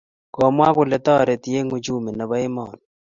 [0.33, 2.81] Komwa kole toriti eng uchumi nebo emoni